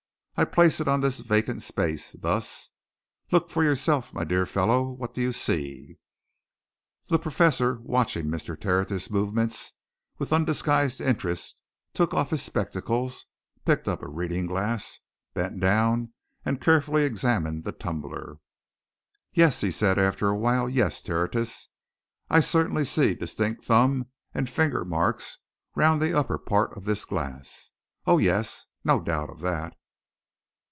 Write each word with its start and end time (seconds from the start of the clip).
I 0.37 0.45
place 0.45 0.79
it 0.79 0.87
on 0.87 1.01
this 1.01 1.19
vacant 1.19 1.61
space 1.61 2.13
thus. 2.13 2.71
Look 3.31 3.51
for 3.51 3.63
yourself, 3.63 4.11
my 4.11 4.23
dear 4.23 4.47
fellow. 4.47 4.89
What 4.89 5.13
do 5.13 5.21
you 5.21 5.31
see?" 5.31 5.99
The 7.09 7.19
Professor, 7.19 7.75
watching 7.83 8.25
Mr. 8.25 8.59
Tertius's 8.59 9.11
movements 9.11 9.73
with 10.17 10.33
undisguised 10.33 10.99
interest, 10.99 11.57
took 11.93 12.15
off 12.15 12.31
his 12.31 12.41
spectacles, 12.41 13.27
picked 13.65 13.87
up 13.87 14.01
a 14.01 14.07
reading 14.09 14.47
glass, 14.47 14.97
bent 15.35 15.59
down 15.59 16.11
and 16.43 16.59
carefully 16.59 17.03
examined 17.03 17.63
the 17.63 17.71
tumbler. 17.71 18.39
"Yes," 19.33 19.61
he 19.61 19.69
said, 19.69 19.99
after 19.99 20.27
a 20.27 20.35
while, 20.37 20.67
"yes, 20.67 21.03
Tertius, 21.03 21.69
I 22.31 22.39
certainly 22.39 22.85
see 22.85 23.13
distinct 23.13 23.63
thumb 23.65 24.07
and 24.33 24.49
finger 24.49 24.83
marks 24.85 25.37
round 25.75 26.01
the 26.01 26.17
upper 26.17 26.39
part 26.39 26.75
of 26.75 26.85
this 26.85 27.05
glass. 27.05 27.69
Oh, 28.07 28.17
yes 28.17 28.65
no 28.83 28.99
doubt 28.99 29.29
of 29.29 29.41
that!" 29.41 29.75